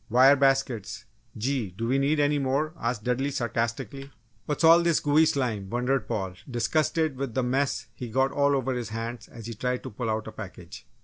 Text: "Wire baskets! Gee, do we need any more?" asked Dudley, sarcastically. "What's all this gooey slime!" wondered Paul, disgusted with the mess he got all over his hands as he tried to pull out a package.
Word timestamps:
"Wire 0.09 0.35
baskets! 0.35 1.05
Gee, 1.37 1.69
do 1.77 1.87
we 1.87 1.99
need 1.99 2.19
any 2.19 2.39
more?" 2.39 2.73
asked 2.81 3.03
Dudley, 3.03 3.29
sarcastically. 3.29 4.09
"What's 4.47 4.63
all 4.63 4.81
this 4.81 4.99
gooey 4.99 5.27
slime!" 5.27 5.69
wondered 5.69 6.07
Paul, 6.07 6.33
disgusted 6.49 7.17
with 7.17 7.35
the 7.35 7.43
mess 7.43 7.85
he 7.93 8.09
got 8.09 8.31
all 8.31 8.55
over 8.55 8.73
his 8.73 8.89
hands 8.89 9.27
as 9.27 9.45
he 9.45 9.53
tried 9.53 9.83
to 9.83 9.91
pull 9.91 10.09
out 10.09 10.25
a 10.25 10.31
package. 10.31 10.87